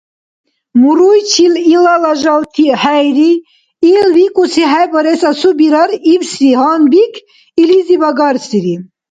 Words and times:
Муруйчил 0.81 1.53
илала 1.73 2.11
жалти 2.21 2.65
хӀейри, 2.81 3.31
ил 3.95 4.05
викӀуси 4.15 4.63
хӀебарес 4.71 5.21
асубирар 5.29 5.91
ибси 6.13 6.49
гьанбик 6.59 7.13
илизиб 7.61 8.01
агарсири. 8.09 8.75